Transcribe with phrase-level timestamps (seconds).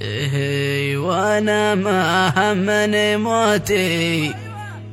[0.00, 4.34] إيه وأنا ما همني موتي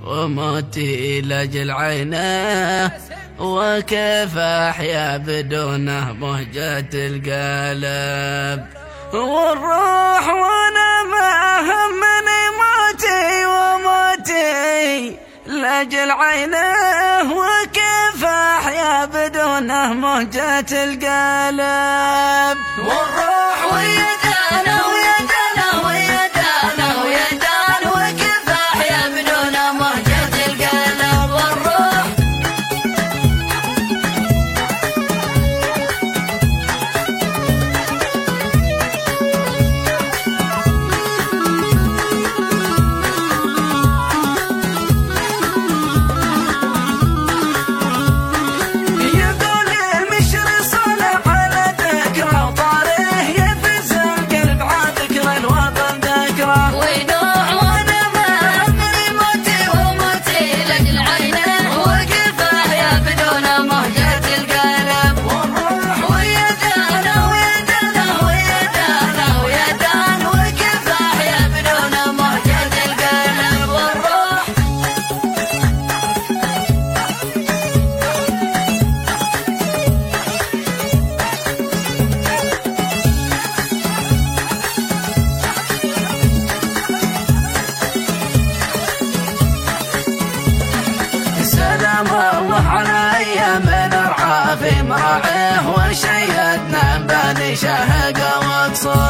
[0.06, 2.91] وموتي لأجل عينه.
[3.39, 8.66] وكيف أحيا بدونه مهجة القلب؟
[9.14, 17.34] والروح وأنا ما همني موتي وموتي لأجل عينه.
[17.34, 23.73] وكيف أحيا بدونه مهجة القلب؟ والروح
[24.52, 25.39] I know we are.
[97.55, 99.08] في مراعيه